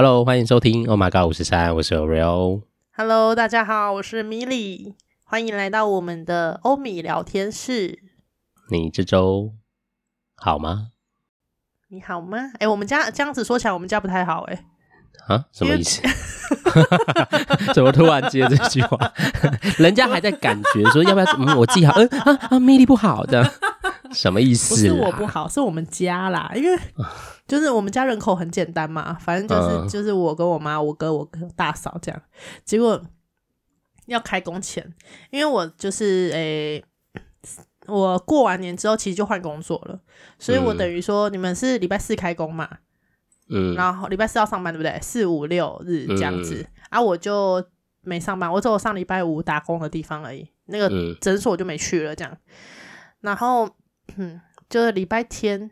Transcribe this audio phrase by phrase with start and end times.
[0.00, 2.62] Hello，欢迎收听 Oh My God 五十三，我是 Oreo。
[2.96, 7.98] Hello，大家好，我是米莉，欢迎来到我们的欧米聊天室。
[8.70, 9.54] 你这周
[10.36, 10.90] 好吗？
[11.88, 12.38] 你好吗？
[12.38, 15.34] 哎、欸，我们家这样子说起来，我们家不太好、欸，哎。
[15.34, 16.00] 啊，什么意思？
[17.74, 19.12] 怎么突然接这句话？
[19.78, 21.26] 人家还在感觉说要不要？
[21.38, 21.94] 嗯，我记好。
[21.94, 23.42] 嗯啊啊，米莉不好的，
[24.12, 24.74] 什么意思？
[24.74, 26.50] 不是我不好，是我们家啦。
[26.54, 26.78] 因为
[27.46, 32.22] 就是我们家人口很简单嘛，反正就是、嗯、就是我跟我妈、我哥、我哥大嫂这样。
[32.64, 33.02] 结果
[34.06, 34.94] 要开工前，
[35.30, 36.84] 因为我就是诶、欸，
[37.86, 40.00] 我过完年之后其实就换工作了，
[40.38, 42.68] 所以我等于说你们是礼拜四开工嘛。
[43.50, 44.98] 嗯，然后礼拜四要上班，对不对？
[45.00, 47.64] 四五六日这样子，嗯、啊，我就
[48.02, 50.46] 没上班，我只有上礼拜五打工的地方而已。
[50.66, 52.36] 那个诊所就没去了，这样。
[53.20, 53.66] 然后，
[54.18, 55.70] 嗯，就是礼拜天，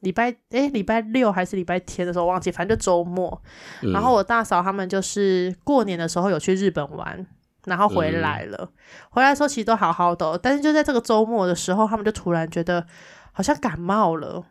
[0.00, 3.40] 礼拜诶，礼拜六还是礼拜天的时候忘记，反正就周末。
[3.82, 7.26] 嗯、然后我大嫂他们就是过年的时候有去日本玩，
[7.64, 8.58] 然后回来了。
[8.60, 8.72] 嗯、
[9.10, 12.86] 回来的时候其实都好好的，但是就在这个周末的时候，他们就突然觉得
[13.32, 14.44] 好像感冒了，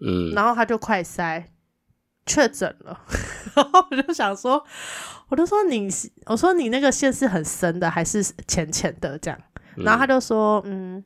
[0.00, 1.48] 嗯，然后他就快塞。
[2.24, 3.00] 确诊了，
[3.52, 4.64] 然后我就想说，
[5.26, 5.88] 我就说你，
[6.26, 9.36] 我说你那个线是很深的还是浅浅的这样？
[9.74, 11.04] 然后他就说，嗯，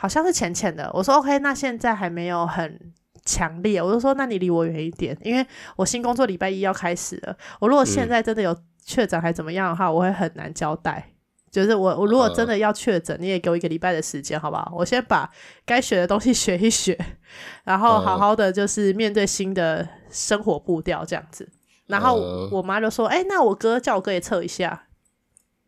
[0.00, 0.90] 好像是浅浅的。
[0.94, 2.80] 我说 OK，那现在还没有很
[3.26, 3.82] 强烈。
[3.82, 7.36] 我就说，那你离我远一点，因为我新工作礼拜一要开始了。
[7.60, 11.12] 我如果现在真的有确诊还怎么样的话，我会很难交代。
[11.50, 14.72] 就是我，我如果真的要确诊，你也给我一个礼拜的时间，好不好？
[14.74, 15.30] 我先把
[15.66, 16.98] 该学的东西学一学，
[17.64, 21.46] 然后好好的就是面对新的生活步调这样子。
[21.88, 22.14] 然后
[22.50, 24.86] 我妈就说：“哎、欸，那我哥叫我哥也测一下。”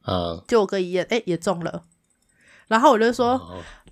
[0.06, 1.84] 嗯，就我哥一验，哎、欸，也中了。
[2.72, 3.38] 然后我就说：“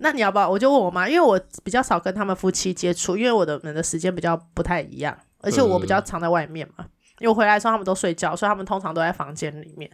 [0.01, 6.87] 那你要不要？”我就问我妈，因为我比较少跟他们夫妻接触，因为我的们的时间比较不太一样，而且我比较常在外面嘛。
[7.19, 9.87] 因为我回来的时候他们都睡觉，所以他们通常都在房间里面。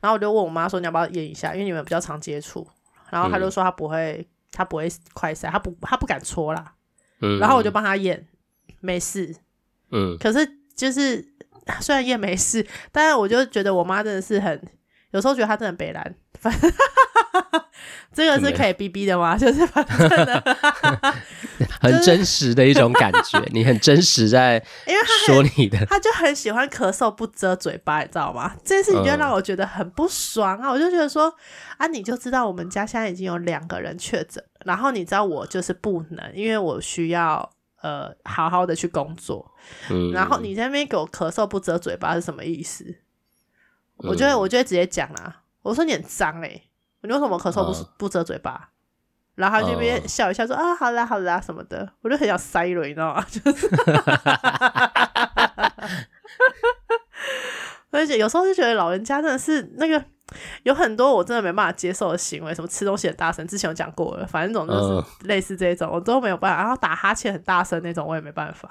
[0.00, 1.52] 然后我就问我妈说：“你要不要验一下？
[1.52, 2.64] 因为你们比较常接触。”
[3.10, 6.74] 然后她就说她不会，她不会快塞，她不她不敢搓啦。
[7.20, 7.40] 嗯。
[7.40, 8.28] 然后我就帮她验，
[8.78, 9.34] 没事。
[9.90, 10.16] 嗯。
[10.20, 11.26] 可是就是
[11.82, 14.62] 虽然验没事，但是我就觉得我妈真的是很，
[15.10, 16.14] 有时候觉得她真的北兰。
[16.40, 16.72] 反正
[18.12, 19.36] 这个是可以逼逼的吗？
[19.38, 20.56] 就是反正的。
[21.80, 24.54] 很真实的一种感觉，你很真实在，
[24.86, 28.54] 因为他说你的，他就很喜欢咳嗽不遮嘴巴，你知道吗？
[28.64, 30.70] 这件事情就让我觉得很不爽啊！
[30.70, 31.32] 我就觉得说
[31.76, 37.48] 啊，你就知道我们家现在已经有两个人确诊，然后你知道我就是不能，因为我需要
[37.82, 39.52] 呃好好的去工作，
[39.90, 42.84] 嗯，然后你在那边给我咳嗽不遮嘴巴是什么意思？
[43.98, 46.62] 我觉得我就会直接讲啦，我说你很脏哎，
[47.02, 48.70] 你为什么咳嗽不不遮嘴巴？
[49.34, 53.24] 然后他这边笑一笑说、哦、啊，好啦好啦什么的，我就很想塞了，你知道吗？
[53.30, 53.68] 就是，
[57.90, 60.04] 而且有时候就觉得老人家真的是那个
[60.64, 66.62] 有很多我真的没办法接受的行为，什么吃东西很大声，之前有讲过了，反正总之是类似这种，我都没有办法。
[66.62, 68.68] 然后打哈欠很大声那种，我也没办法。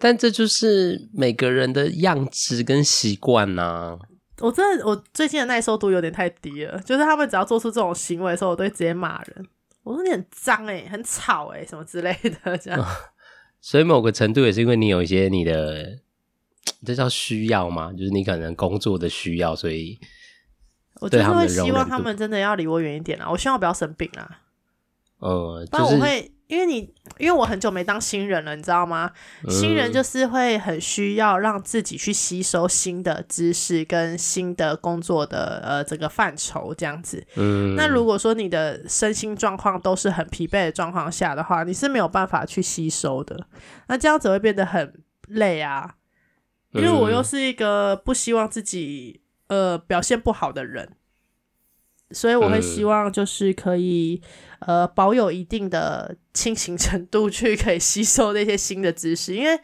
[0.00, 3.98] 但这就是每个人的样子跟习惯呐。
[4.40, 9.46] 我真的，我最近的耐受度有点太低了，就是他们只要做出这种行为的时候，我都会直接骂人。
[9.82, 12.86] 我说你很脏哎、欸，很吵哎、欸，什么之类的这样、 哦。
[13.60, 15.98] 所以某个程度也是因为你有一些你的，
[16.84, 17.92] 这叫需要吗？
[17.92, 19.98] 就是你可能工作的需要，所以
[21.00, 23.30] 我就是会希望他们真的要离我远一点啊。
[23.30, 24.40] 我希望我不要生病啊。
[25.18, 26.32] 呃，但我会。
[26.50, 29.12] 因为你，因为我很久没当新人了，你知道吗？
[29.48, 37.24] 新人就是会很需要让自己去吸收新的知识跟新的工作的呃这个范畴这样子。
[37.36, 43.46] 嗯，那如果说你的身心状况都是很疲惫的状况下的话，你是没有办法去吸收的。
[43.86, 44.92] 那这样子会变得很
[45.28, 45.94] 累啊。
[46.72, 50.96] 因为我又是一个不希望自己呃表现不好的人。
[52.12, 54.20] 所以我会希望就是可以，
[54.60, 59.34] 呃，保有一定的清醒程度，去可以吸收那些新的知识。
[59.34, 59.60] 因为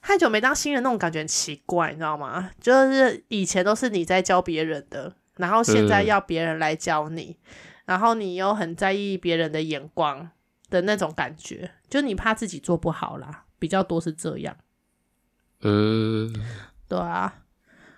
[0.00, 2.50] 太久没当新人，那种感觉很奇怪，你知道吗？
[2.60, 7.36] 就是以前都是你在教别人的，然后现在要别人来教你，
[7.84, 10.30] 然后你又很在意别人的眼光
[10.70, 14.56] 的那种感觉，就你怕自己做不好啦，比较多是这样。
[15.62, 16.32] 嗯，
[16.88, 17.34] 对啊。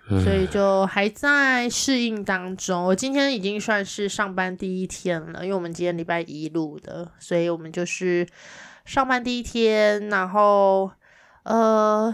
[0.09, 2.83] 所以就还在适应当中。
[2.83, 8.27] 我今天已经算是上班第一天了，因为我们今天礼拜一录的，所以我们就是
[8.83, 10.09] 上班第一天。
[10.09, 10.91] 然后，
[11.43, 12.13] 呃，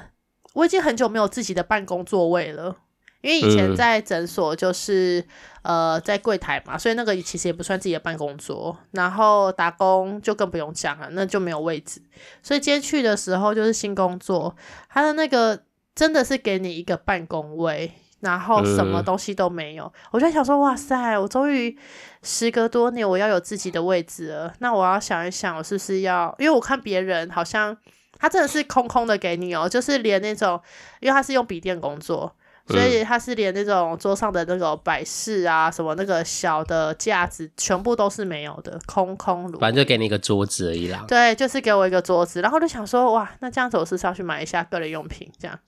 [0.54, 2.78] 我已经很久没有自己的办公座位了，
[3.22, 5.26] 因为以前在诊所就是
[5.64, 8.78] 呃在柜台嘛，所以那个其实也不算自己的办公桌。
[8.92, 12.00] 然后打工就更不用讲了，那就没有位置。
[12.44, 14.56] 所以今天去的时候就是新工作，
[14.90, 15.64] 他的那个。
[16.00, 17.92] 真的是给你一个办公位，
[18.22, 19.84] 然后什么东西都没有。
[19.84, 21.78] 嗯、我就想说，哇塞，我终于
[22.24, 24.54] 时隔多年，我要有自己的位置了。
[24.60, 26.34] 那我要想一想，我是不是要？
[26.40, 27.76] 因为我看别人好像
[28.18, 30.62] 他真的是空空的给你哦，就是连那种，
[31.02, 32.34] 因为他是用笔电工作。
[32.70, 39.58] 所以他是连那种桌上的那种摆饰啊，什么那个小的架子，全部都是没有的，空空如。
[39.60, 41.04] 反正就给你一个桌子而已啦。
[41.08, 45.32] 对，就是给我一个桌子，然后就想说，哇，那这样子我是不是要去买一下个人用品？
[45.40, 45.60] 这样。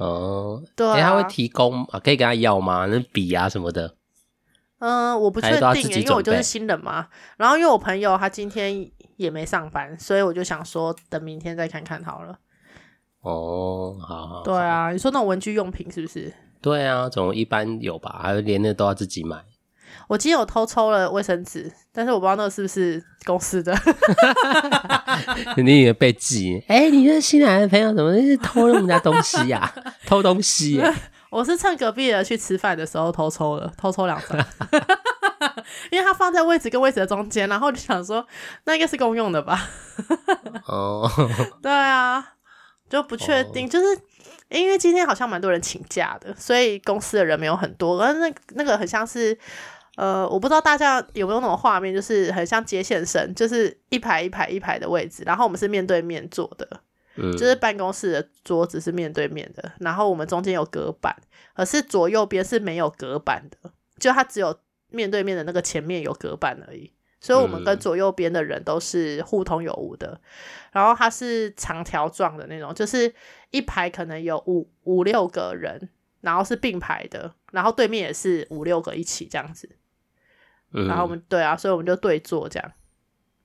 [0.00, 1.00] 哦，对啊。
[1.00, 2.86] 他会提供啊，可以跟他要吗？
[2.86, 3.94] 那笔啊什么的。
[4.78, 7.06] 嗯，我不确定，因为我就是新人嘛。
[7.36, 12.38] 然后因为我朋友他今天也没上班，所以我就想说，等明天再看看好了。
[13.20, 16.32] 哦，好，好，对啊，你说那种文具用品是不是？
[16.62, 19.44] 对啊，总一般有吧，还有连那都要自己买。
[20.08, 23.76] 我今天有偷抽了卫生纸，但是我不知道那个是不是公司的。
[25.56, 26.62] 你以为被记？
[26.68, 29.74] 哎、欸，你这新来的朋友怎么是偷了我们家东西呀、啊？
[30.06, 30.82] 偷东西？
[31.30, 34.38] 我是趁隔壁的去吃饭的时候偷抽了，偷抽两张，
[35.90, 38.26] 因为它放在位置跟位置的中间，然后就想说
[38.64, 39.68] 那应该是公用的吧。
[40.66, 41.10] 哦，
[41.62, 42.34] 对啊。
[42.90, 43.70] 就不确定，oh.
[43.70, 43.86] 就是
[44.48, 48.02] 因为今天好像蛮多人请假的，所以公司的人没有很多。
[48.02, 49.38] 而那那个很像是，
[50.00, 56.66] 呃，我不知道大家有没有那种画面，就是很像接线生，就是一排一排一排的位置，然后我们是面对面坐的，
[57.16, 61.14] 嗯，就是办公室的桌子是面对面的，然后我们中间有隔板，
[61.54, 64.58] 可是左右边是没有隔板的，就它只有
[64.88, 66.90] 面对面的那个前面有隔板而已。
[67.20, 70.08] 所以，我们跟左右边的人都是互通有无的。
[70.08, 70.20] 嗯、
[70.72, 73.12] 然后，它是长条状的那种，就是
[73.50, 75.90] 一排可能有五五六个人，
[76.22, 79.68] 然后是并排的，然后对面也是五六个一起这样子。
[80.72, 82.72] 嗯、然后我们对啊，所以我们就对坐这样，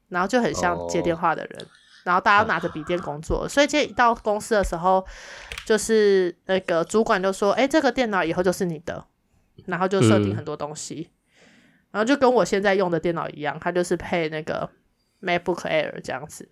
[0.09, 1.61] 然后就很像接电话的人。
[1.61, 1.67] 哦、
[2.03, 5.05] 然后大家拿着笔电工作，啊、所以今天一到公司的时候，
[5.65, 9.05] 就是那个主管就说：“哎，这个电脑以后就是你的。”
[9.65, 11.09] 然后就设定很多东西。
[11.09, 11.11] 嗯
[11.95, 14.69] 然后就跟我现在用的电脑一样，它就是配那个
[15.21, 16.49] MacBook Air 这样子。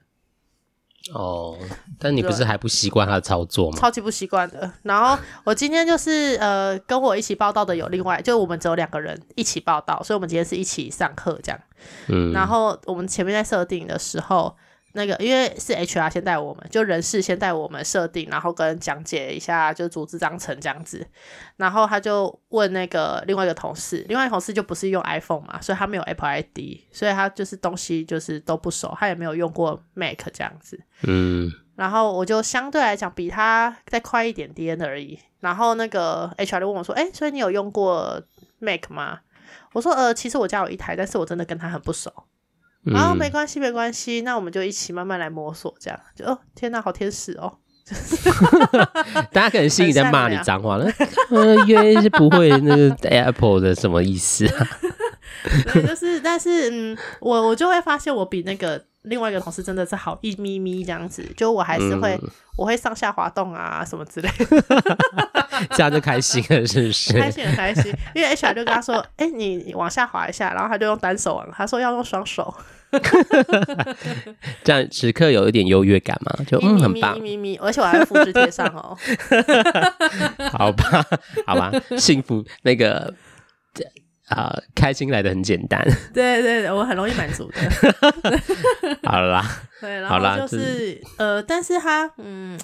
[1.12, 1.58] 哦，
[2.00, 3.78] 但你不是还不习惯他的操作吗？
[3.78, 4.72] 超级不习惯的。
[4.84, 11.60] 然后我今天就是呃，跟我一起报道的有另外，就我们只有两个人一起报道，所以我们今天是一起上课这样。
[12.08, 12.32] 嗯。
[12.32, 14.56] 然后我们前面在设定的时候。
[14.94, 21.06] 那个，因为是 HR 先带我们，就人事先带我们设定，然后跟讲解一下，就组织章程这样子。
[21.58, 30.80] 然后他就问那个另外一个同事，另外一个同事就不是用 iPhone 嘛，所以他没有 Apple ID，所以他就是东西就是都不熟，他也没有用过 Mac 这样子。
[31.04, 31.52] 嗯。
[31.76, 35.20] 然后我就相对来讲比他再快一点点而已。
[35.40, 38.22] 然后那个 HR 就问我说：“哎，所以你有用过
[38.60, 39.22] Mac 吗？”
[39.74, 42.14] 我说：“呃，其实我家有一台，但是我真的跟他很不熟。”
[42.86, 47.58] 然后、没关系，没关系，那我们就一起慢慢来摸索，这样就哦，天哪，好天使哦！
[49.32, 50.90] 大家可能心里在骂你脏话了，
[51.32, 54.68] 呃，因为是不会那个 Apple 的什么意思啊？
[55.74, 58.86] 对，就是，但是嗯，我我就会发现我比那个。
[59.04, 67.20] 另外一个同事真的是好一咪咪这样子，就我还是会，嗯、我会上下滑动啊什么之类的， 这样就开心了，是不是？
[67.20, 72.54] 开心很开心，因为 HR 就跟他说：“哎、欸，你往下滑一下。”然后他就用单手玩，他说要用双手，
[74.64, 78.98] 这样时刻有一点优越感嘛，就嗯很棒，咪咪咪，而且我还会复制贴上哦。
[80.52, 81.06] 好吧，
[81.46, 83.14] 好吧，幸福那个。
[84.30, 85.86] 啊、呃，开心来的很简单。
[86.14, 88.40] 对对对，我很容易满足的。
[89.04, 89.46] 好啦，
[89.82, 92.58] 对，然后就是，是呃，但是他，嗯，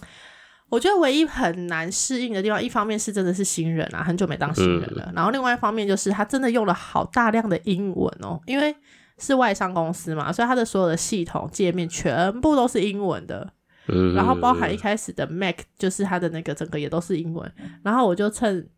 [0.69, 5.03] 我觉得唯一很难适应的地方，一方面是真的是新人啊，很久没当新人了。
[5.07, 8.75] 嗯、然后另外一方面就是他真的用了好大量的英文哦，因为
[9.17, 13.51] 是外商公司嘛，所以他的所有的系统界面全部都是英文的。
[13.88, 17.51] 嗯，然后包含一开始的 Mac，就是他的那个整个也都是英文。
[17.83, 18.69] 然后我就趁。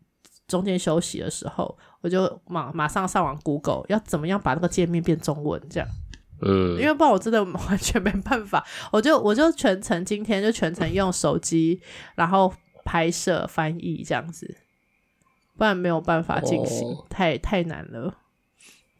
[0.48, 5.88] 中间休息的时候，我就马马上上网 Google 要怎么样把那个界面变中文，这样，
[6.44, 11.80] 嗯，因为不然我真的 完全没办法，我就我就全程今天就全程用手机，
[12.14, 12.52] 然后
[12.84, 14.56] 拍摄翻译这样子，
[15.56, 18.14] 不然没有办法进行，哦、太太难了。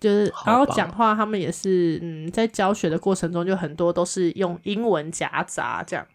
[0.00, 6.06] 就是然后讲话，他们也是嗯，在教学的过程中就很多都是用英文夹杂这样，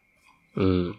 [0.56, 0.94] 嗯。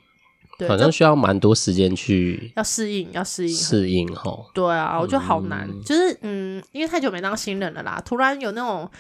[0.67, 4.37] 反正需要蛮多时间去要适应，要适应适应哈。
[4.53, 8.91] 对啊，我觉得好难，嗯、就是嗯，因为太久没当新人了啦，突然有那种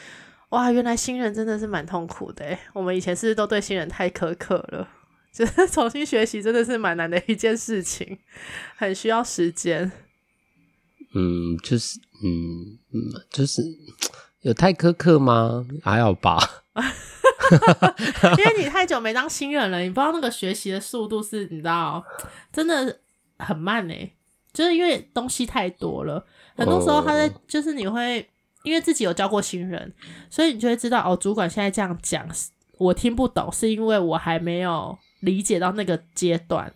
[0.51, 2.57] 哇，原来新人真的是蛮痛苦的。
[2.73, 4.89] 我们以前是不是都对新人太苛刻了？
[5.33, 8.19] 就是 重新学习真的是蛮难的一件事情，
[8.77, 9.91] 很需要时间。
[11.15, 12.99] 嗯，就是嗯嗯，
[13.31, 13.63] 就是
[14.41, 15.67] 有太苛刻吗？
[15.83, 16.39] 还好吧。
[18.39, 22.05] 因为你太久没当新人了，你不知道那个学习的速度是，你知道，
[22.53, 22.99] 真的
[23.39, 24.13] 很慢诶、欸，
[24.53, 26.25] 就是因为东西太多了，
[26.57, 28.29] 很多时候他在就是你会
[28.63, 29.93] 因为自己有教过新人，
[30.29, 32.29] 所以你就会知道哦，主管现在这样讲，
[32.79, 36.73] 我听不懂，是因为我还没有理解到那个阶段，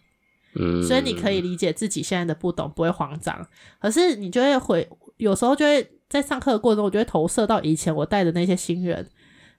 [0.54, 3.46] 嗯，所以你可以理解自己现在的不懂，不会慌张，
[3.80, 9.08] 可是你就会回，有时候就会在上课的过程中，我就会投射到以前我带的那些新人，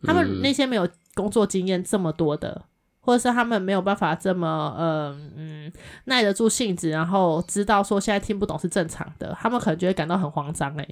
[0.04, 2.66] 他们那些没有工作经验这么多的。
[3.06, 5.74] 或者是他们没有办法这么嗯嗯
[6.06, 10.88] 耐得住性子，然后知道说现在听不懂是正常的，他们可能就会感到很慌张哎，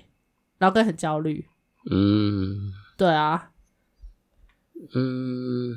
[0.62, 1.44] 然后更很焦虑。
[1.90, 3.50] 嗯，对啊，
[4.94, 5.76] 嗯，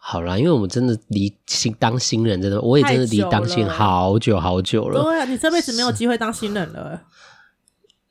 [0.00, 5.02] 好啦，因为我们真的离新当新人真的，我也真的离当新人好久好久了。
[5.02, 7.02] 对啊，你这辈子没有机会当新人了。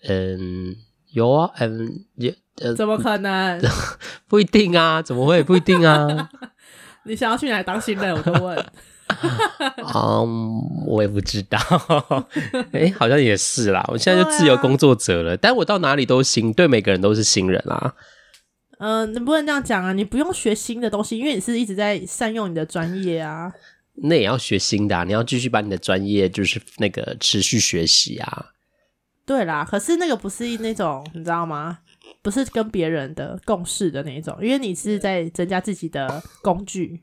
[0.08, 0.76] 嗯，
[1.14, 3.60] 有啊，嗯，也呃，怎么可能？
[4.30, 6.30] 不一定啊，怎么会不一定啊？
[7.06, 8.14] 你想要去哪里当新人？
[8.16, 8.66] 我都问。
[9.22, 11.58] 嗯， um, 我也不知道。
[12.72, 13.84] 哎、欸，好像也是啦。
[13.90, 17.96] 我现在就自由工作者了，啊、但我到哪里都新，对每个人都是新人啦。
[18.80, 19.94] 嗯、呃，你不能这样讲啊！
[19.94, 23.54] 你不用学新的东西，因为你是一直在善用你的专业啊。
[24.04, 25.04] 那也要学新的啊！
[25.06, 28.48] 你要继续把你的专业，就是那个持续学习啊。
[29.26, 31.80] 对啦，可是那个不是那种，你知道吗？
[32.22, 37.02] 不是跟别人的共事的那种，因为你是在增加自己的工具。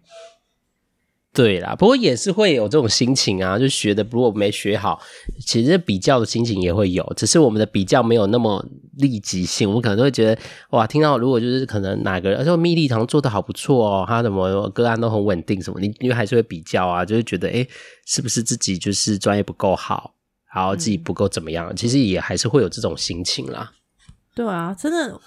[1.35, 5.01] 对啦，不过也是会有这种心情啊，就学的如果没学好，
[5.47, 8.63] 其实比较的心情也会有，只是我们的比较没有那么
[8.99, 9.67] 立即性。
[9.67, 10.39] 我们可能都会觉得，
[10.73, 17.67] 哇，听到如果就是可能哪个人，而且蜜莉堂做的好不错哦，他什么个案都很稳定什么，你因为还是会比较啊，就会觉得，诶，
[18.05, 20.13] 是不是自己就是专业不够好，
[20.55, 21.75] 然后自己不够怎么样？
[21.75, 23.73] 其实也还是会有这种心情啦。
[24.35, 25.19] 对啊，真的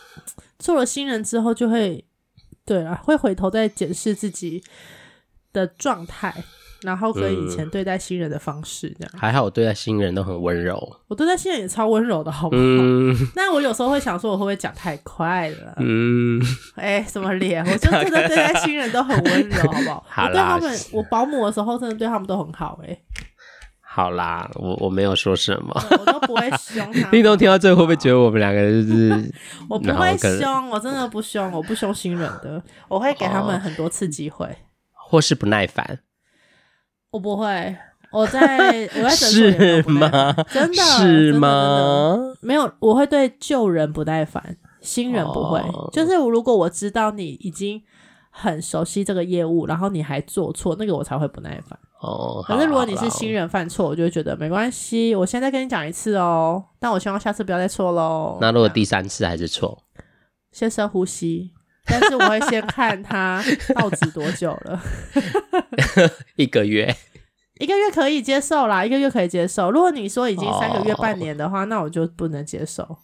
[0.59, 2.05] 做了新人之后，就会
[2.63, 4.63] 对啊，会回头再检视自己
[5.55, 6.31] 的状态，
[6.83, 9.11] 然后跟以前对待新人的方式这样。
[9.15, 10.77] 嗯、还好，我对待新人都很温柔。
[11.07, 12.61] 我对待新人也超温柔的，好不好？
[12.61, 15.73] 嗯、 那我有时候会想说，我会不会讲太快了？
[15.77, 16.39] 嗯，
[16.75, 17.65] 哎、欸，什么脸？
[17.65, 20.05] 我就真的对待新人都很温柔，好不好？
[20.27, 22.99] 我对他们，我保姆的时候，真的对他们都很好、欸，哎。
[23.81, 27.09] 好啦，我我没有说什么，我都不会凶他。
[27.11, 29.33] 叮咚听到最后会不会觉得我们两个就是？
[29.69, 34.45] 我不会凶，我真的不凶，我不凶新人的，我会给他们很多次机会，
[35.07, 35.99] 或是不耐烦。
[37.11, 37.77] 我不会，
[38.11, 40.33] 我在 我在是吗？
[40.51, 42.17] 真的是吗？
[42.41, 45.61] 没有，我会对旧人不耐烦，新人不会。
[45.93, 47.81] 就是如果我知道你已经
[48.29, 51.79] 很熟悉这个业务，然后你还做错，那个我才会不耐烦。
[52.01, 55.15] 哦，可是如果你是新人犯错，我就会觉得没关系。
[55.15, 58.37] 我现在跟你讲一次哦，但我希望下次不要再错喽。
[58.41, 59.81] 那如果第三次还是错，
[60.51, 61.53] 先深呼吸。
[61.85, 63.43] 但是我会先看他
[63.75, 64.81] 到职多久了。
[66.35, 66.95] 一个月，
[67.59, 69.71] 一个月可以接受啦，一个月可以接受。
[69.71, 72.97] 如果你说已经三个月、半年的话，那我就不能接受。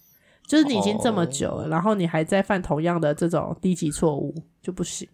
[0.46, 5.08] 就是你已经这么久了，然后你还在犯同样的这种低级错误，就不行。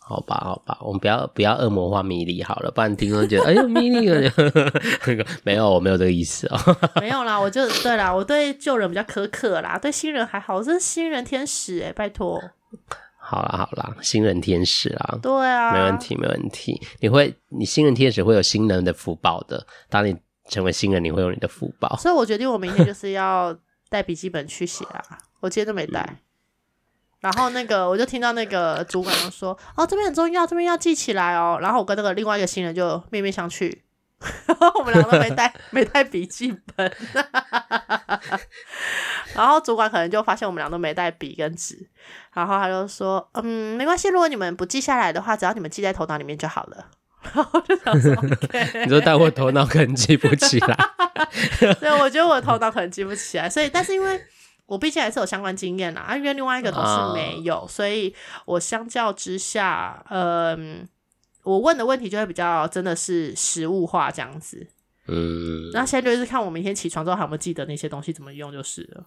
[0.00, 4.08] 好吧，好吧，我们不要不要恶魔化米粒好了，不然听众觉得哎呦蜜莉，
[5.44, 6.58] 没有，我没有这个意思哦。
[7.00, 12.42] 没有啦，我就对啦，我对旧人比较苛刻啦，对新人还好，我是新人天使哎，拜托。
[13.16, 16.80] 好啦好啦，新人天使啦，对啊，没问题没问题。
[17.00, 19.66] 你会，你新人天使会有新人的福报的。
[19.90, 20.16] 当你
[20.48, 21.94] 成为新人，你会有你的福报。
[21.96, 23.54] 所以我决定，我明天就是要
[23.90, 25.02] 带笔记本去写啊，
[25.40, 26.00] 我今天都没带。
[26.08, 26.16] 嗯
[27.20, 33.76] 然后那个，我就听到那个主管就说：“哦，这边很重要，这边要记起来哦。”然后我跟那个另外一个新人就面面相觑，
[34.78, 36.92] 我们两个都没带 没带笔记本。
[39.34, 41.88] 然后主管可能就发现我们俩都没带笔跟纸，
[42.32, 46.86] 然后他就说：“嗯，没关系，如果你们不记下来的话，只要你们记在头脑里面就好了。”
[47.34, 48.14] 然后我就想说
[48.84, 50.76] ：“你说但我头脑可能记不起来。”
[51.80, 54.20] 对，我觉得我头脑可能记不起来，所以但是因为。
[54.68, 60.86] 我毕竟还是有相关经验啦，啊，因为另外一个同事没有，哦、所以我相较之下，嗯，
[61.48, 64.66] 我问的问题就会比较真的是实物化这样子。
[65.06, 69.06] 嗯，那现在就是看我明天起床之后还有没有记得那些东西怎么用就是了。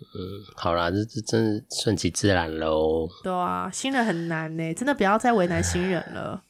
[0.00, 0.18] 嗯，
[0.56, 3.06] 好啦，这这真是顺其自然喽。
[3.22, 6.42] 对啊，新人很难呢，真的不要再为难新人了。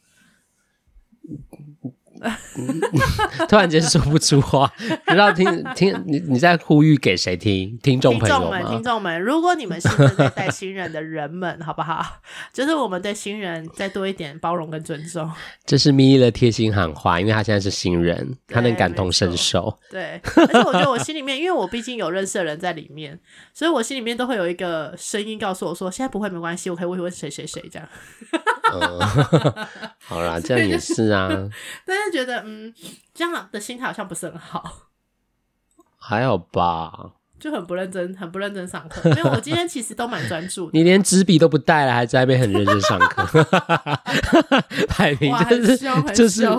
[3.49, 4.73] 突然间说不出话，
[5.05, 7.77] 不知道听 听你你在呼吁给谁听？
[7.83, 12.05] 听众朋友们，听众们，如果你们是正在带新人的人们，好不好？
[12.53, 15.31] 就是我们对新人再多一点包容跟尊重。
[15.65, 19.79] 这是咪咪的贴心喊话，因为他现在是新人，他能感同身受。
[19.91, 23.19] 对，而且我觉得我心里面，因为我毕竟有认识的人在里面，
[23.55, 27.89] 所以我心里面都会有一个声音告诉我说：现在不会没关系，我可以问问谁谁谁这样。
[28.73, 29.01] 嗯，
[30.05, 31.29] 好啦，这样也是啊。
[31.87, 32.73] 但是是觉得，嗯，
[33.15, 34.91] 这样的心态好像不是很好。
[35.99, 37.13] 还好吧。
[37.41, 39.11] 就很不认真，很不认真上课。
[39.11, 40.71] 没有，我今天其实都蛮专注的。
[40.79, 43.45] 你连纸笔都不带了，还在那边很认真上课，
[44.97, 45.77] 摆明就是
[46.15, 46.47] 就是。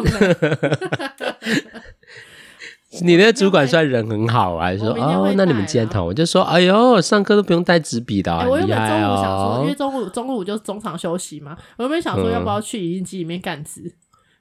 [3.02, 13.96] 你那个主管算人很好啊，还说哦，那你们今天讨，我就说，哎呦，上课都不用带纸笔的，我原本中午想说，因为中午中午就中场休息嘛，我原本想说要不要去影印机里面干字，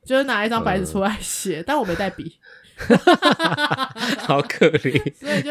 [0.05, 2.39] 就是拿一张白纸出来写，但我没带笔。
[4.19, 5.51] 好可怜， 所以就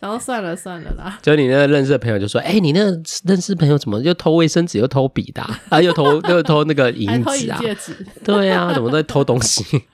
[0.00, 1.18] 然后算了算了啦。
[1.22, 5.60] 就你那个认识的朋友就说：“哎、欸，你那个认识朋友怎么又偷卫生纸又偷笔的啊？
[5.68, 7.58] 啊又偷 又偷那个银纸啊？
[7.60, 7.94] 戒指？
[8.24, 9.84] 对啊，怎么在偷东西？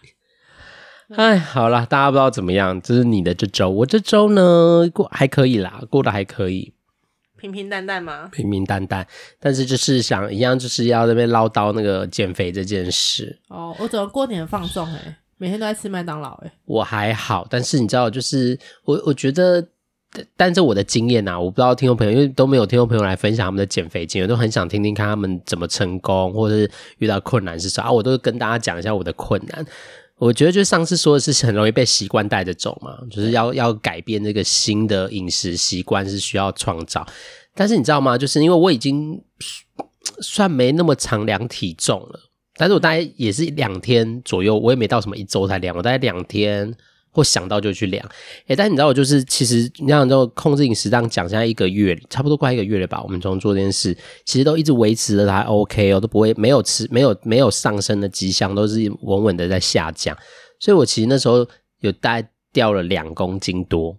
[1.15, 6.73] 哎，好啦，大家不知道怎么样，这是你的这周，我这周呢过还可以啦，过得还可以，
[7.39, 8.29] 平平淡淡吗？
[8.33, 9.07] 平平淡淡，
[9.39, 13.39] 但是就是想一样，就是要那边唠叨那个减肥这件事。
[13.49, 15.19] 哦，我怎么过年放纵哎？
[15.39, 19.65] 每天都在吃麦当劳，哎，我还好，但是你知道，就是我我觉得，
[20.37, 26.69] 但是我的经验啊，我不知道听众朋友，因为都没有听众朋友来分享他们的减肥经验，都很想听听看他们怎么成功，或者是
[26.99, 29.65] 遇到困难是啥啊，我都跟大家讲一下我的困难。
[30.19, 37.07] 我觉得就上次说的是很容易被习惯带着走嘛，就是要要改变这个新的饮食习惯是需要创造，
[37.55, 38.19] 但是你知道吗？
[38.19, 39.23] 就是因为我已经
[40.21, 42.21] 算没那么常量体重了。
[42.57, 46.75] 但是我大概也是两天左右，我也没到什么一周才量，我大概两天
[47.11, 48.05] 或想到就去量。
[48.47, 53.03] 诶，但你知道我就是其实你想就控制饮食这样讲，现在一个月差不多快一个月了吧？
[53.03, 60.17] 我们从做这件事，其实都一直维持的还 OK 哦，都不会没有吃没有没有上升的迹象，都是稳稳的在下降。
[60.61, 61.47] 所以我其实那时候
[61.81, 63.97] 有大概掉了两公斤多，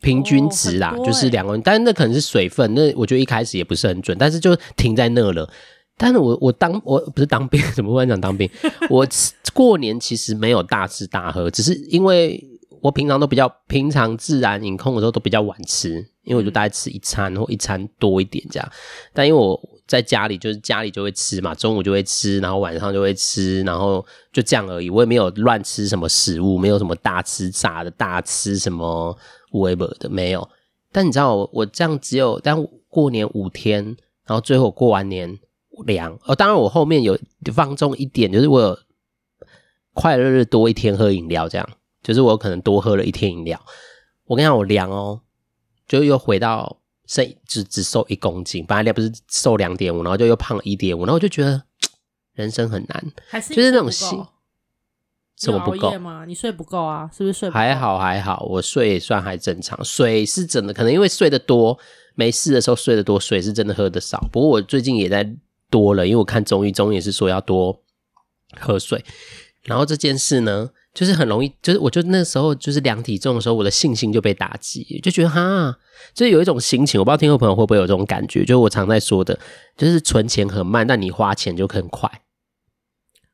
[0.00, 5.48] 平均值啦，哦、就是两公斤，但是那可能是水分，那我觉得一开始也不是很准，但是就停在那了。
[5.96, 8.50] 但是我我当我不是当兵，怎么忽然讲当兵？
[8.90, 9.06] 我
[9.52, 12.42] 过年其实没有大吃大喝，只是因为
[12.80, 18.72] 我平常都比较平常自然饮控的时候都比较晚吃，因为我就大概吃一餐或一餐多一点这样。
[19.12, 24.90] 但因为我在家里就是家里就会吃嘛，中午就会吃，然后晚上就会吃，然后就这样而已。
[24.90, 29.16] 我也没有乱吃什么食物，没有什么大吃炸的、大吃什么
[29.52, 30.46] whatever 的没有。
[30.90, 32.56] 但你知道我我这样只有但
[32.88, 33.84] 过年五天，
[34.26, 35.38] 然后最后过完年。
[35.82, 37.18] 量哦，当然我后面有
[37.52, 38.78] 放纵一点，就是我有
[39.92, 41.68] 快乐日多一天喝饮料，这样
[42.02, 43.60] 就是我可能多喝了一天饮料。
[44.26, 45.20] 我跟你讲，我量哦，
[45.86, 51.62] 就又回到剩只只瘦一公斤，本来量不是瘦两点五，然后就又胖了一点五，然后我就觉得
[52.32, 54.22] 人生很难，还是就是那种心
[55.36, 56.24] 什么不够吗？
[56.26, 57.10] 你睡不够啊？
[57.12, 57.58] 是不是睡不够？
[57.58, 61.78] 还好还好，我睡也算还正常，水是真的，可能因为睡得多，
[62.14, 64.26] 没事的时候睡得多，水是真的喝得少。
[64.32, 65.34] 不过我最近也在。
[65.70, 67.82] 多了，因为我看中医，中医也是说要多
[68.58, 69.04] 喝水。
[69.64, 75.78] 然后这件事呢，就是很容易，就是我就那时候就是量体重的时候，我的信心就被打击，就觉得哈，
[76.12, 79.38] 就是有一种心情，我不知道听众朋友会不会有这种感觉，就是我常在说的，
[79.76, 82.10] 就是存钱很慢，但你花钱就很快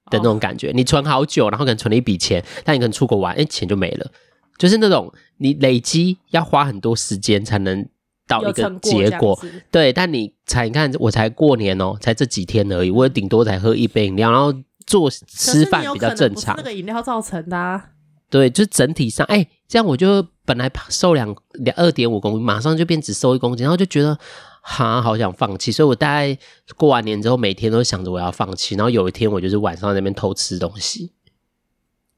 [0.09, 0.71] 的那种感觉。
[0.73, 4.13] 你存好久，然后可能存了一笔钱，但你可能出国玩，哎，钱就没了，
[4.57, 7.89] 就是那种你累积要花很多时间才能。
[8.31, 9.37] 到一个结果，
[9.73, 14.53] 对，但你才你看，我才过年哦，才这几天而已，我顶多才喝一杯饮料，然后
[14.85, 16.57] 做吃饭比较正常。
[16.57, 17.91] 那个饮料造成的啊，
[18.29, 24.19] 对，就是整体上，哎，这样我就本来瘦两两二点五公斤，马上就变只瘦一公斤，然后就觉得
[24.61, 26.37] 哈，好想放弃，所以我大概
[26.77, 31.13] 过完年之后，每天都想着我要放弃，然后有一天我就是晚上在那边偷吃东西。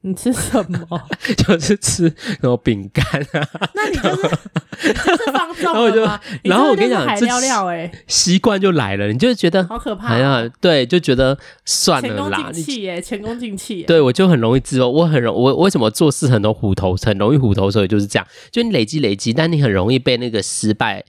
[0.05, 1.01] 你吃什么？
[1.39, 3.49] 就是吃什么饼干啊。
[3.75, 6.21] 那你就是就是放纵了吗？
[6.43, 10.09] 然后我跟你讲，海料料哎，习惯就来了，你就觉得好可怕。
[10.09, 12.37] 哎呀，对，就觉得算了啦。
[12.37, 13.85] 前功尽弃耶，前功尽弃。
[13.85, 18.27] 对，我就很容易自我，我很容我为什么做事很多虎头，很容易虎头，所以就是这样。
[18.51, 21.05] 就你累积累积，但你很容易被那个失败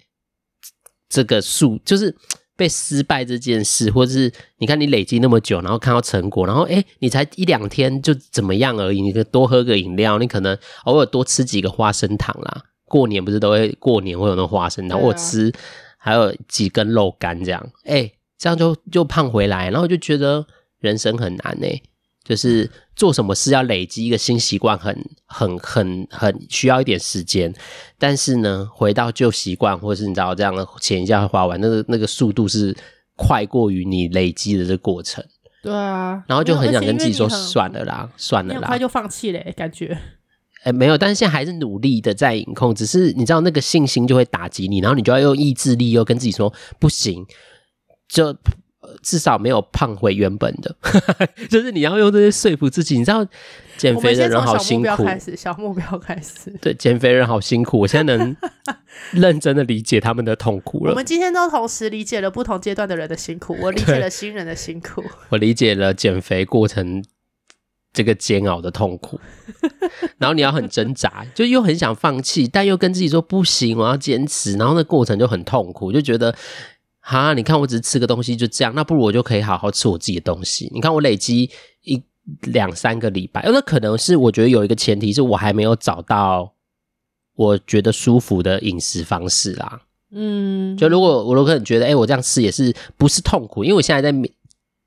[1.09, 2.15] 这个数，就是。
[2.63, 12.63] 被失败这件事，或者是你看你累积那么久，然后看到成果，然后诶，你才一两天就怎么样而已，你可多喝个饮料，你可能偶尔多吃几个花生糖啦。
[12.85, 15.51] 过年不是都会过年会有那种花生糖，我、啊、吃
[15.97, 20.47] 还有几根肉干这样，诶，这样就就胖回来，然后就觉得
[20.79, 21.83] 人生很难诶。
[22.23, 27.53] 就是做什么事要累积一个新习惯，很、很、很、很需要一点时间。
[27.97, 32.75] 但是呢，回到旧习惯，或者是你知道这样的钱一下花完，那个那个速度是
[33.15, 35.25] 快过于你累积的这个过程。
[35.63, 39.97] 对啊，然后就很想跟自己说算了啦，算了啦，快就放弃了，感觉。
[40.63, 47.25] 哎，没有，但是现在还是努力的在隐控，只是你知道那个信心就会打击你，然后你就要用意志力又跟自己说不行，
[48.07, 48.37] 就。
[49.01, 50.75] 至少没有胖回原本的，
[51.49, 52.97] 就是你要用这些说服自己。
[52.97, 53.25] 你知道，
[53.77, 54.85] 减肥的人好辛苦。
[54.85, 56.51] 小目标开始，小目标开始。
[56.61, 57.79] 对，减肥人好辛苦。
[57.79, 58.35] 我现在能
[59.11, 60.91] 认真的理解他们的痛苦了。
[60.91, 63.57] 我们今天都同时理解了不同阶段的人的辛苦。
[63.59, 67.03] 我理解了新人的辛苦，我理解了减肥过程
[67.91, 69.19] 这个煎熬的痛苦。
[70.17, 74.55] 然后你要很挣扎，就又很想放弃，但又跟自己说不行，我要坚持。
[74.57, 76.35] 然后那过程就很痛苦，就觉得。
[77.05, 80.71] 哈，你看我只是吃个东西就这样，那不如我就可以好好吃我自己的东西。
[80.73, 82.01] 你看我累积一
[82.43, 86.53] 两三个礼拜，那可能是我觉得有一个前提是我还没有找到
[87.35, 89.81] 我觉得舒服的饮食方式啦。
[90.11, 94.17] 嗯，就如果我如果可能觉得，哎、欸，我这样吃也是不是痛苦，因为我现在在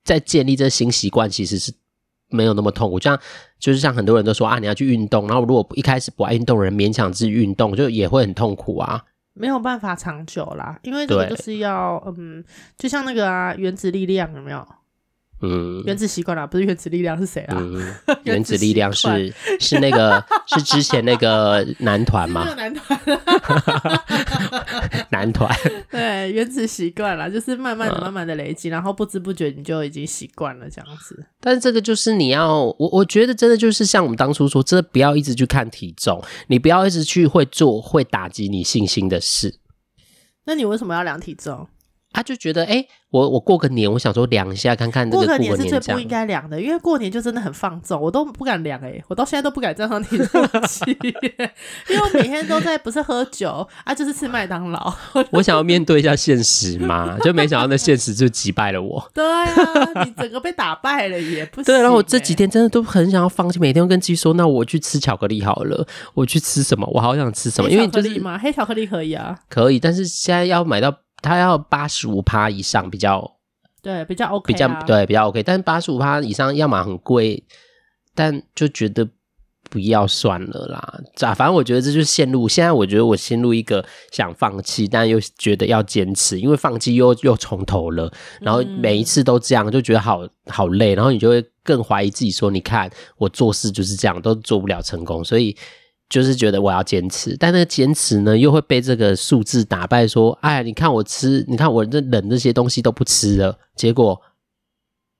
[0.02, 1.70] 在建立这新习惯，其实是
[2.30, 2.98] 没有那么痛苦。
[2.98, 3.20] 像
[3.58, 9.04] 就是像很多人都说啊，你要去运动，然后如果一开始不爱运动的人勉强自己运动，就也会很痛苦啊。
[9.36, 12.42] 没有办法长久啦，因为这个就是要嗯，
[12.78, 14.66] 就像那个啊，原子力量有没有？
[15.42, 17.56] 嗯，原子习惯啦，不是原子力量是谁啊？
[17.60, 17.94] 嗯，
[18.24, 22.46] 原子力量是是那个是之前那个男团吗？
[22.56, 23.00] 男团，
[25.10, 25.54] 男团。
[25.90, 31.26] 对，原子习惯啦，就是慢慢的、慢慢的累积，嗯，然后不知不觉你就已经习惯了这样子。
[31.40, 39.58] 但是这个就是你要，我我觉得真的就是像我们当初说，真的不要一直去看体重，你不要一直去会做会打击你信心的事。
[40.46, 41.68] 那你为什么要量体重？
[42.16, 50.96] 他就觉得，哎、欸，我我过个年，我想说量一下，看看这个过个年是最不应该量的，因为过年就真的很放纵，我都不敢量，哎，我到现在都不敢站上体重机，
[51.90, 54.94] 因为我每天都在不是喝酒啊，就是吃麦当劳。
[55.30, 59.10] 我想要面对一下现实嘛，就没想到那现实就击败了我。
[59.12, 61.64] 对啊，你整个被打败了也不行。
[61.64, 66.88] 对，然后我这几天真的都很想要放弃，每天都跟自己说，那我去吃巧克力好了，我去吃什么？
[66.94, 67.68] 我好想吃什么？
[67.70, 70.96] 因为就是黑巧克力可以啊，可以，但是现在要买到。
[71.22, 73.36] 它要八十五趴以上比较，
[73.82, 75.42] 对，比较 OK，比较对，比较 OK。
[75.42, 77.42] 但是八十五趴以上要么很贵，
[78.14, 79.08] 但就觉得
[79.68, 81.00] 不要算了啦。
[81.14, 81.34] 咋？
[81.34, 82.48] 反正我觉得这就是陷入。
[82.48, 88.12] 现在我觉得我陷入一个想放弃，但又觉得要坚持，因为放弃又又从头了。
[88.40, 90.94] 然后每一次都这样，就觉得好好累。
[90.94, 95.56] 然后你就会更怀疑自己，说：“你看我做事就是这样，都做不了成功。”所以。
[96.08, 100.06] 就是觉得我要坚持，但那个坚持呢，又会被这个数字打败。
[100.06, 104.20] 说，哎，你看我吃，你看我这冷这些东西都不吃了，结果，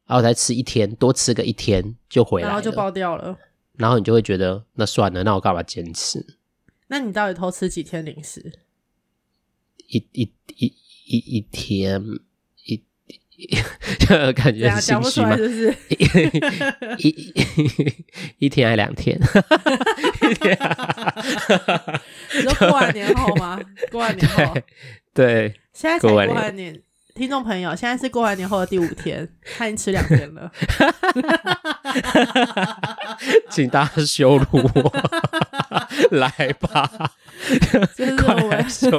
[0.07, 3.37] 然后才吃一天，多吃个一天就回来，然后就爆掉了。
[3.75, 6.25] 然后你就会觉得，那算了，那我干嘛坚持？
[6.87, 8.53] 那你到底偷吃几天零食？
[9.89, 10.73] 一、一、一、
[11.07, 12.03] 一、一天。
[14.01, 15.37] 就感觉是心虚吗？
[15.37, 15.75] 是
[16.99, 17.35] 一一
[18.47, 19.19] 一天还两天？
[19.19, 20.59] 一天？
[22.35, 23.61] 你说过完年后吗？
[23.91, 24.57] 过完年后？
[25.13, 26.81] 对，现在才过完年。
[27.17, 29.27] 听众朋友，现在是过完年后的第五天，
[29.57, 30.53] 他已经吃两天了。
[33.51, 34.93] 请大家羞辱我，
[36.11, 36.29] 来
[36.61, 37.11] 吧！
[38.19, 38.91] 快来羞，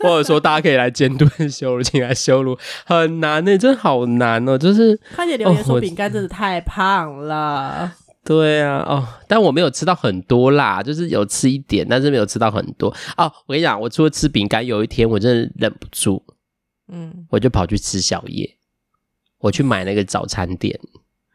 [0.00, 4.58] 或者说大家可以来监督羞辱，请来羞辱，很难呢、欸，真的好难哦、喔。
[4.58, 7.90] 就是快点留言说饼干真的太胖了。
[8.22, 12.94] 对啊，哦，但我没有吃到很多啦，就是有吃一点，但是没有吃到很多。
[13.16, 16.22] 哦，我跟你讲，我除了吃饼干，有一天我真的忍不住。
[16.88, 18.56] 嗯，我就跑去吃宵夜，
[19.38, 20.78] 我去买那个早餐店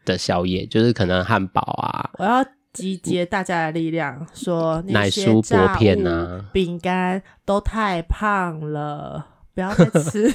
[0.05, 2.11] 的宵夜，就是可能汉堡啊。
[2.19, 10.31] 我要集结大家的力量，说奶酥薄片啊、饼干都太胖了，不要再吃，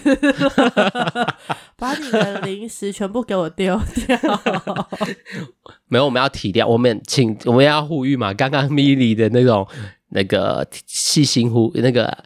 [1.76, 4.18] 把你的零食全部给我丢掉。
[5.86, 8.34] 没有，我们要体谅，我们请我们要呼吁嘛。
[8.34, 9.68] 刚刚米莉的那种。
[10.14, 12.16] 那个细心呼，那个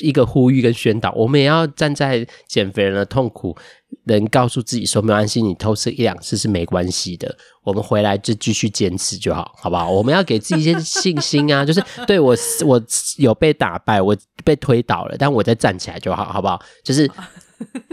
[0.00, 3.56] 一个呼吁跟宣导，我们也要站在减肥人的痛苦，
[4.04, 9.90] 能告诉自己说，没关系，你偷吃一两次是没关系的，我们回来就继续坚持就好，好不好？
[9.90, 12.80] 我们要给自己一些信心啊， 就是对我，我
[13.16, 16.62] 有被打败，我被推倒了，但我再站起来就好，好不好？
[16.84, 17.10] 就是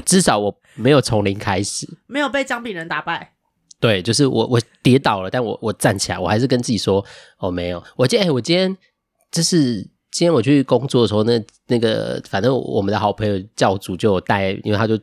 [0.05, 3.31] 至少我没有从零开始，没有被姜饼人打败。
[3.79, 7.03] 对，就是我我跌倒了，但我我站起来，我还是跟自己说，
[7.39, 8.77] 哦，没有，我今天，我今天。
[9.35, 14.97] 就是今天我去工作的时候，那那个反正我们的好朋友教主就有带，因为他就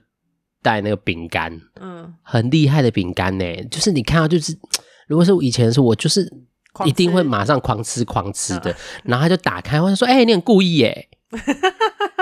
[0.62, 3.44] 带那个饼干，嗯，很厉害的饼干呢。
[3.70, 4.56] 就是你看到，就是
[5.06, 6.26] 如果是我以前的时候，我就是
[6.86, 8.74] 一定会马上狂吃狂吃的。
[9.04, 11.08] 然后他就打开，我就说：“哎、欸，你很故意耶。”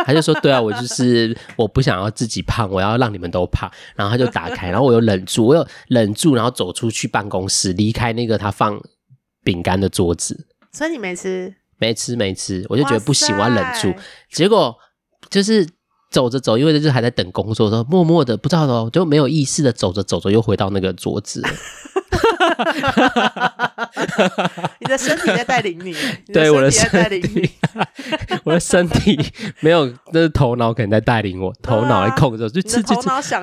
[0.04, 8.80] 他就说：“对啊，我就是我不想要自己胖，我要让你们都胖。”然后他就打开， 然后我又忍住，我又忍住，然后走出去办公室，离开那个他放
[9.44, 10.48] 饼干的桌子。
[10.72, 11.54] 所以你没吃。
[11.80, 13.92] 没吃没吃，我就觉得不行，我要忍住。
[14.30, 14.76] 结果
[15.28, 15.66] 就是
[16.10, 21.42] 走着走，因为就是还在等工作的时候，默默的不知道的就没有意识的走着走着，又回到那个桌子。
[24.80, 25.94] 你的身体在带领你，
[26.32, 27.50] 对，我的身体带领你，
[28.44, 29.18] 我的身体
[29.60, 32.82] 没有，那是头脑可能在带领我，头脑在控制，就吃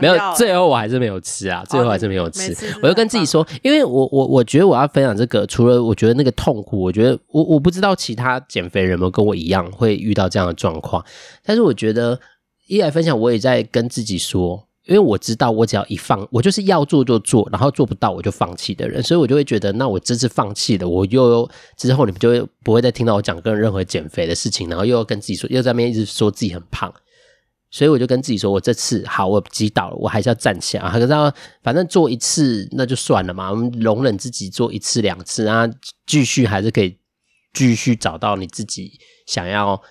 [0.02, 2.56] 没有，最后我还是没有吃啊，最后还是没有吃。
[2.82, 11.04] 我就跟自己说，因为我我我觉得我要分享这个，除了我觉得那个痛苦，我觉得我我不知道其他减肥人有没有跟我一样会遇到这样的状况，
[11.44, 12.20] 但是我觉得
[12.68, 14.67] 一来分享，我也在跟自己说。
[14.88, 26.94] 因为我知道，我只要一放，我就是要做就做，然后做不到我就放弃的人，所以我就会觉得，那我这次放弃了，我又之后你们就不会再听到我讲跟任何减肥的事情，然后又要跟自己说，又在那边一直说自己很胖，
[27.70, 31.08] 所以我就跟自己说，我这次好，我击倒了，我还是要站起来，可是
[31.62, 35.70] 反正做一次那就算了嘛，我们容忍自己做一次两次啊，
[36.06, 36.98] 继续还是可以
[37.54, 38.94] 继续找到你自己
[39.26, 39.82] 想要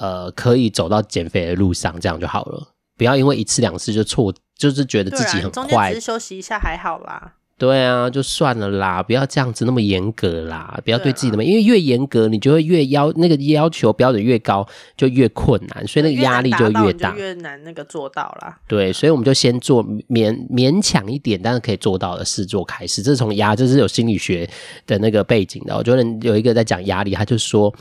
[0.00, 2.74] 呃可以走到减肥的路上，这样就好了。
[3.00, 5.88] 不要因为一次两次就错，就是觉得自己很快。
[5.88, 7.32] 只是休息一下还好啦。
[7.56, 18.58] 对啊，就算了啦，不要这样子那么严格啦，不要对自己那么，因为越严格，你就会越要那个要求标准越高，就越困难，所以那个压力就越大，越难那个做到啦。
[18.68, 23.00] 对，所以我们就先做勉勉强一点，但是可以做到的事做开始。
[23.00, 24.46] 这是从压，这是有心理学
[24.86, 25.74] 的那个背景的。
[25.74, 27.74] 我觉得有一个在讲压力，他就说。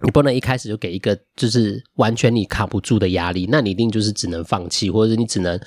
[0.00, 5.60] 你不能一开始就给一个就是完全你扛不住的压力，那你一定就是只能放弃，或者是你只能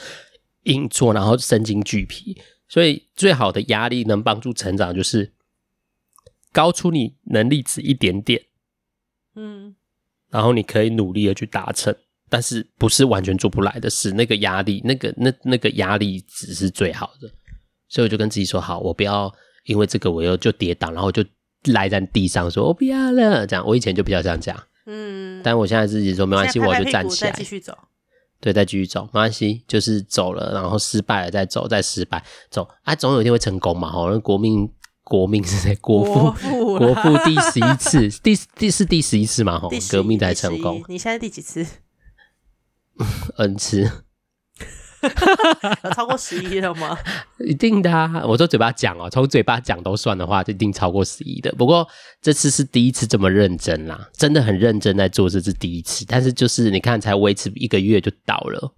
[0.64, 2.42] 硬做，然后身经俱疲。
[2.70, 5.34] 所以最好的压力能帮助成长，就是
[6.54, 8.42] 高出你能力值一点点，
[9.36, 9.76] 嗯，
[10.30, 11.94] 然后你可以努力的去达成，
[12.30, 17.30] 但是不是完全做不来的事，那个压力，那个那那个压力值是最好的。
[17.90, 19.30] 所以我就跟自己说，好，我不要
[19.66, 21.22] 因为这个我又就跌倒，然后就。
[21.66, 24.58] 赖在地上说：“我不要了。”这样，我以前就比较这样讲。
[24.86, 27.78] 嗯，但我现在自己说没关系，我就站起来，继续走。
[28.40, 33.92] 对，再继续走，没关系，就是走了，然后失败了再走，再失败，走啊，总有一天会成功嘛！
[33.92, 34.68] 好，国民，
[35.04, 35.76] 国民是谁？
[35.76, 39.60] 国父，国父第十一次，第第是第十一次嘛？
[39.60, 40.84] 哈， 革命才成功。
[40.88, 41.64] 你现在第几次
[43.38, 44.04] ？N 次。
[45.84, 46.98] 有超过十一了吗？
[47.40, 48.24] 一定的啊！
[48.26, 51.52] 我说嘴巴讲哦，从嘴巴讲都算的话，就一定超过十一的。
[51.54, 51.88] 不过
[52.22, 56.06] 这次是第一次这么认真啦，真的很认真在做，这是第一次。
[56.08, 58.74] 但是就是你看，才维持一个月就倒了，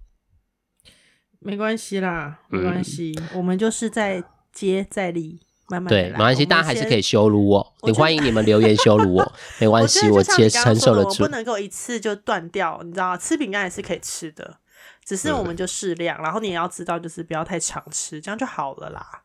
[1.40, 11.24] 没关系啦，没关系，嗯、我们就是在接再厉，慢慢对，没关系，大家还是可以羞辱我，我欢迎你们留言羞辱我， 没关系，我接承受得住。
[11.24, 13.16] 我不能够一次就断掉，你知道吗？
[13.18, 14.58] 吃饼干也是可以吃的。
[15.04, 19.22] 只是我们就适量，嗯、然后你也要知道，就是不要太常吃，这样就好了啦。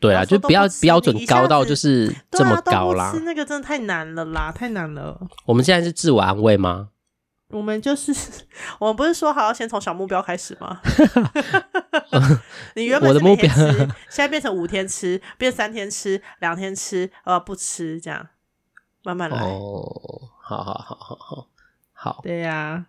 [0.00, 3.04] 对啊，就不要标准高到就是这么高啦。
[3.04, 5.20] 啊、吃那个真的太难了啦，太难了。
[5.44, 6.88] 我们现在是自我安慰吗？
[7.48, 8.14] 我们就是，
[8.78, 10.80] 我们不是说好要先从小目标开始吗？
[12.76, 18.26] 你原本的目标现在变成五天吃，变三天吃，两天吃，呃，不吃，这样
[19.02, 19.36] 慢慢来。
[19.38, 21.48] 哦，好好好好好
[21.92, 22.20] 好。
[22.22, 22.86] 对呀、啊。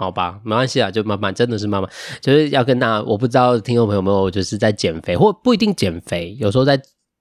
[0.00, 1.90] 好吧，没关系啊，就慢慢，真的是慢慢，
[2.22, 6.80] 就是要跟大家，我不知道听众朋友有没有就是在减肥，或不一定减肥，有时候在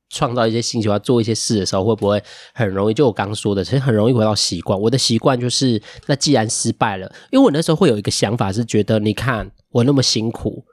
[0.09, 2.93] 创造一些新习惯、做一些事的时候，会不会很容易？
[2.93, 4.79] 就我刚刚说的，其实很容易回到习惯。
[4.79, 10.63] 我的习惯就是，那既然失败了，因为我那时候会有一个想法，是觉得你看我那么辛苦，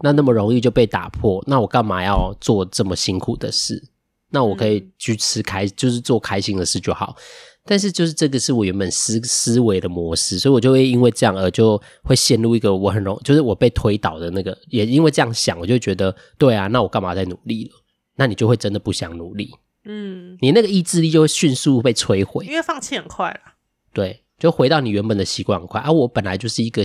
[0.00, 3.90] 那那么容易就被打破，那我干嘛要做这么辛苦的事？
[4.30, 7.14] 那我可以去吃开，就是做开心的事就好。
[7.64, 17.70] 但是就是这个是我原本思思维的模式，所以我就会因为这样而就会陷入一个我很容就是我被推倒的那个，也因为这样想，我就觉得对啊，那我干嘛再努力了？
[18.16, 23.54] 那你就会真的不想努力，嗯，你那个意志力就会迅速被摧毁，因为放弃很快了。
[23.92, 25.90] 对，就回到你原本的习惯很快啊。
[25.90, 26.84] 我本来就是一个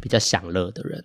[0.00, 1.04] 比较享乐的人，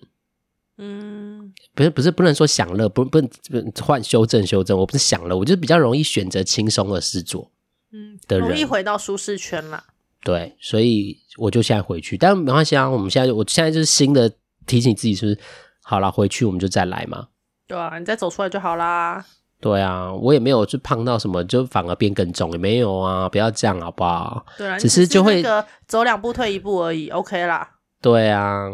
[0.78, 7.52] 嗯，不是不是不能说享乐，不不不换修正修正，我不是享乐，我就是比较容易选择轻松的事做。
[7.96, 9.84] 嗯，容易回到舒适圈了。
[10.22, 12.90] 对，所以我就现在回去，但没关系啊。
[12.90, 14.30] 我们现在，我现在就是新的
[14.66, 15.38] 提醒自己，是
[15.84, 17.28] 好了，回去我们就再来嘛。
[17.68, 19.24] 对啊，你再走出来就好啦。
[19.62, 23.30] 对啊，我也没有就胖到什么，就反而变更重也没有啊。
[23.30, 24.46] 不要这样好不好？
[24.58, 25.44] 对啊，只是就会
[25.88, 27.70] 走两步退一步而已，OK 啦。
[28.02, 28.68] 对啊。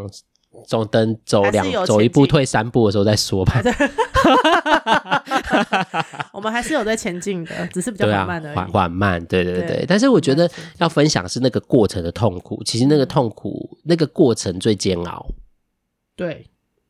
[0.67, 3.61] 走等走两走一步退三步的时候再说吧。
[6.33, 9.23] 我们还是有在前进的，只是比较缓慢的，缓缓慢。
[9.25, 15.25] 对对对，对，但是我觉得要分享是那个过程的痛苦，其实那个痛苦那个过程最煎熬。
[16.15, 16.45] 对，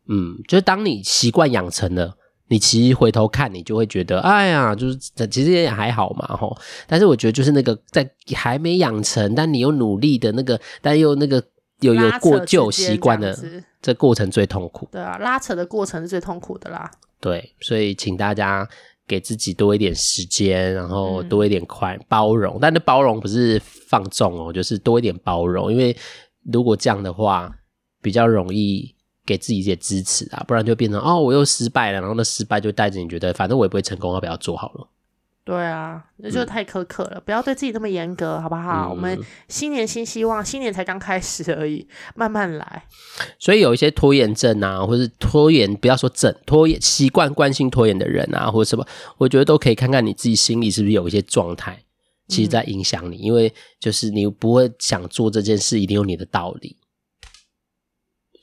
[0.08, 2.16] 嗯，就是当你习惯养成了，
[2.50, 4.98] 你其实回头看你就会觉得，哎呀，就是
[5.30, 6.58] 其实也还好嘛，吼。
[6.88, 11.44] 但是我觉得就是那个在还没养成，但你又努力的那个，但又那个。
[11.82, 13.38] 有有过旧有习惯的，
[13.82, 14.88] 这过程最痛苦。
[14.92, 16.90] 对啊，拉扯的过程是最痛苦的啦。
[17.20, 18.68] 对，所以请大家
[19.08, 22.58] 给自己多一点时间，然后多一点宽、嗯、包容。
[22.62, 25.72] 但那包容不是放纵哦，就是多一点包容。
[25.72, 25.96] 因为
[26.52, 27.54] 如果这样的话，
[28.02, 34.88] 比较容易给自己一些支持啊，不然就变成哦，我又失败了，然后那失败就带着你觉得，反正我也不会成功，要不要做好了？
[35.52, 38.88] 对啊，那就太苛刻了，嗯、不要对自己那么严格，好不好？
[38.88, 41.86] 嗯、我们新年新希望，新年才刚开始而已，
[42.16, 42.86] 慢慢来。
[43.38, 48.88] 所以有一些拖延症啊，或是拖延，不要说症，拖延习惯惯性拖延的人啊，或者什么，
[49.18, 51.84] 我觉得都可以看看你自己心里是不是有一些状态，
[52.30, 56.78] 其实在影响你，嗯、因为就是你不会想做这件事，一定有你的道理。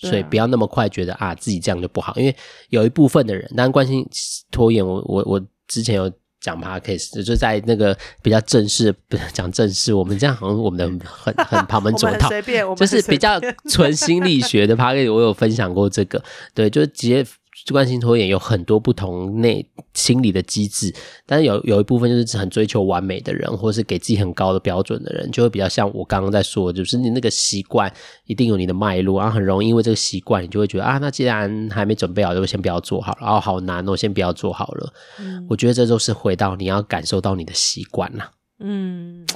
[0.00, 2.36] 所以不要那么快觉得啊，自己这样就不好，因为
[2.68, 4.06] 有一部分的人，当然惯性
[4.50, 6.12] 拖延，我我我之前有。
[6.40, 12.28] 讲 podcast 就是在那个比较正式，不是讲正式，我们这样好像我们的很很旁门左道，
[12.76, 16.22] 就是比较纯 心理学的 podcast 我有分享过这个，
[16.54, 17.26] 对，就是直接。
[17.72, 20.94] 惯性拖延有很多不同内心理的机制，
[21.26, 27.92] 但是有有一部分就是很追求完美的人，或是给自己很高的标准的人，就会比较像我刚刚在说，就是你那个习惯
[28.26, 34.92] 一定有你的脉络，然后很容易因为这个习惯，你就会觉得啊，那既然还没准备好，就先不要做好了，然后好难哦，先不要做好了。
[35.48, 38.30] 我觉得这都是回到你要感受到你的习惯了。
[38.60, 39.26] 嗯。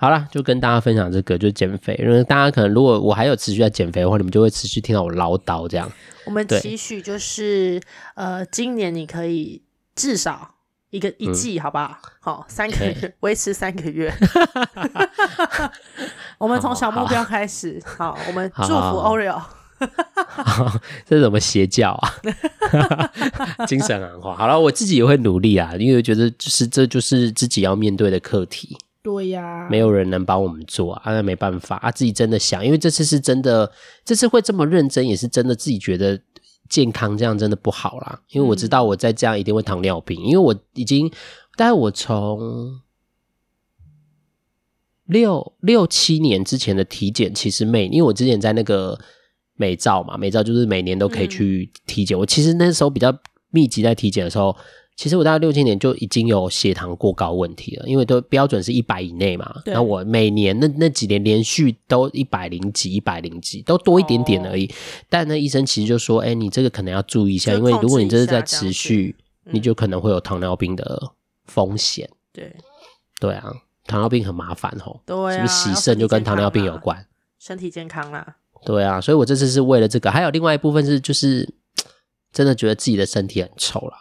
[0.00, 1.94] 好啦，就跟大家分享这个，就是减肥。
[2.02, 5.92] 因为大家可能如果我还有持续在减肥的话，你们就会持续听到我唠叨这样。
[6.24, 7.78] 我们期许就是，
[8.14, 9.60] 呃，今年你可以
[9.94, 10.54] 至少
[10.88, 11.98] 一个一季，好不好？
[12.18, 14.10] 好，三个月， 维持三个月。
[16.38, 17.78] 我们从小目标开始。
[17.84, 19.38] 好，我们祝福 Oreo。
[21.04, 23.66] 这是什么邪教啊？
[23.66, 24.34] 精神喊话。
[24.34, 28.78] 好了，我自己也会努力啊，因为觉得就是这就是自己要面对的课题。
[29.02, 33.72] 对呀，没有人能帮我们做啊，那没办法啊，自己真的想，因为这次是真的，
[34.04, 36.20] 这次会这么认真，也是真的自己觉得
[36.68, 38.20] 健康这样真的不好啦。
[38.28, 41.08] 因为我知道我再这样一定会糖尿病，嗯、因为我已经，
[41.56, 42.78] 大概我从
[45.06, 48.98] 六六七年之前的体检，其实每，因为我之前在那个
[49.54, 53.10] 美照嘛，美照就是每年都可以去体检，嗯、我其实那时候比较
[53.48, 54.54] 密集在体检的时候。
[54.96, 59.62] 其实我大概六七年就已经有血糖过高问题了，因为都标准是一百以内嘛。
[59.64, 59.72] 对。
[59.72, 64.66] 那我每年那那几年连续都一百零几、一百零几，都多一点点而已。
[64.66, 64.74] 哦、
[65.08, 71.12] 但那医生其实就说：“哎、欸，你这个可能要注意一下，因为如果你这是在持续，嗯、你就可能会有糖尿病的
[71.46, 72.54] 风险。”对，
[73.18, 73.50] 对啊，
[73.86, 75.00] 糖尿病很麻烦哦。
[75.06, 77.06] 对啊，是不是洗肾就跟糖尿病有关？
[77.38, 78.36] 身体健康啦。
[78.66, 81.48] 对啊，所以我这次是为了这个，还有另外一部分是就是
[82.30, 83.96] 真的觉得自己的身体很臭啦。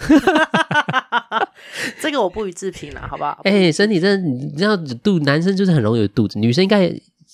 [2.00, 3.40] 这个我不予置评了，好不好？
[3.44, 6.92] 哎、欸，身体真的，你知道肚男生就是很容易有肚子，女生应该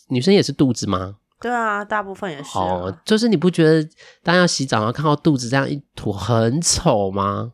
[0.09, 1.17] 女生也是肚子吗？
[1.41, 2.63] 对啊，大部分也是、啊。
[2.63, 3.87] 哦，就是你不觉得
[4.23, 7.53] 当要洗澡然后看到肚子这样一坨很丑吗？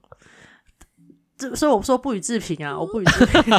[1.55, 3.43] 所以我说不予置评啊，我不予置评。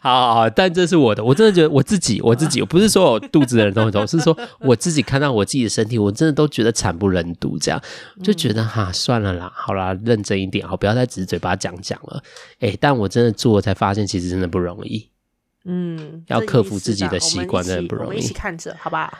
[0.00, 7.80] 好好好，但这是我的，我真的觉得我自己，我自己，我不是说我肚子的人都很丑，是说我自己看到我自己的身体，我真的都觉得惨不忍睹，这样
[8.22, 12.22] 就觉得哈，算了啦，好啦，认真一点，好，不要再只是嘴巴讲讲了。
[12.60, 15.10] 哎、欸，但我真的做了才发现，其实真的不容易。
[15.66, 18.08] 嗯，要克服自己的习惯，真的不容易。
[18.08, 19.12] 我们一起看着，好不好？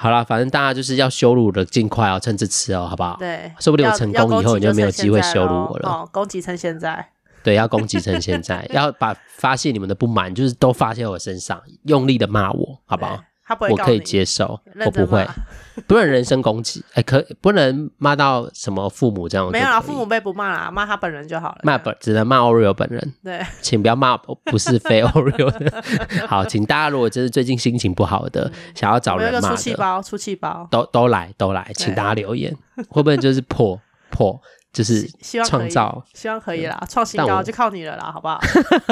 [0.00, 3.16] 好啦，反正大家就是要羞辱的尽快哦，趁这次哦，好不好？
[3.18, 5.88] 对，说不定我成功以后你就没有机会羞辱我了。
[5.90, 7.04] 哦，攻击趁现在。
[7.42, 13.18] 对，要攻击趁现在， 要把发泄你们的不满，就是都发泄我身上，用力的骂我，好不好？
[13.44, 15.26] 他不会，我可以接受，我不会，
[15.86, 19.50] 不能人身攻击，哎，可不能骂到什么父母这样？
[19.50, 21.60] 没有啦，父母辈不骂啦，骂他本人就好了。
[21.62, 23.14] 骂本只能骂 Oreo 本人。
[23.22, 25.82] 对，请不要骂不是非 Oreo 的。
[26.26, 32.54] 好，请大家如果就是最近心情不好的，想要找人骂的，出气包，出气包，都都来都来，请大家留言，
[32.88, 34.40] 会不会就是破破？
[34.72, 35.08] 就是
[35.46, 38.38] 创造，希望可以啦，创新高就靠你了啦，好不好？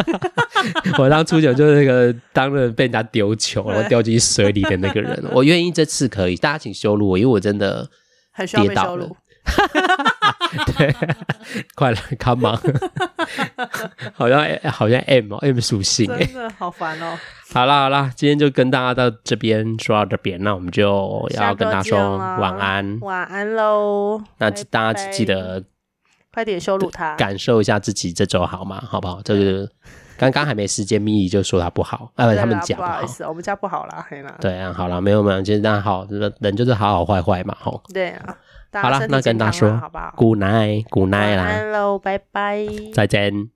[0.98, 7.88] 我当初九就是那个当了被人家丢球，然后掉进水里的那个人，我愿意这次可以，大家请羞辱我，因为我真的
[8.32, 9.16] 很需要被羞辱。
[10.76, 10.92] 对，
[11.76, 12.58] 快来，come on！
[14.12, 17.16] 好像好像 M 哦，M 属性，真的好烦哦。
[17.52, 24.20] 好啦好啦，今天就跟大家到这边说到这边，那我们就要跟大家说晚安，晚安喽。
[24.38, 25.62] 那大家记得
[26.36, 28.78] 快点羞辱他，感受一下自己这周好吗？
[28.86, 29.22] 好不好？
[29.22, 29.66] 就是
[30.18, 34.36] 刚刚还没时间，咪咪就说他不好，呃，他们讲不好意思，我们家不好啦，黑啦。
[34.38, 36.06] 对啊，好了，没有没有，其实大家好，
[36.40, 37.82] 人就是好好坏坏嘛，吼。
[37.94, 38.36] 对啊。
[38.74, 39.80] 好了，那跟大家说
[40.14, 43.55] ，Good night，Good night 啦，Hello，，拜拜，再见。